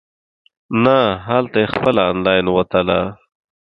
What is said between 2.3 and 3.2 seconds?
وتله.